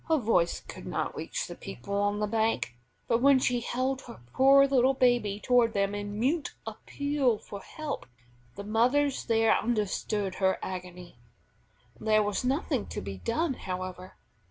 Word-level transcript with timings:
Her 0.07 0.17
voice 0.17 0.61
could 0.61 0.87
not 0.87 1.15
reach 1.15 1.45
the 1.45 1.53
people 1.53 1.93
on 1.93 2.17
the 2.17 2.25
bank, 2.25 2.73
but 3.07 3.21
when 3.21 3.37
she 3.37 3.59
held 3.59 4.01
her 4.01 4.19
poor 4.33 4.65
little 4.65 4.95
baby 4.95 5.39
toward 5.39 5.73
them 5.73 5.93
in 5.93 6.19
mute 6.19 6.55
appeal 6.65 7.37
for 7.37 7.59
help, 7.61 8.07
the 8.55 8.63
mothers 8.63 9.25
there 9.25 9.55
understood 9.55 10.33
her 10.41 10.57
agony. 10.63 11.19
There 11.99 12.23
was 12.23 12.43
nothing 12.43 12.87
to 12.87 12.99
be 13.01 13.19
done, 13.19 13.53
however. 13.53 14.15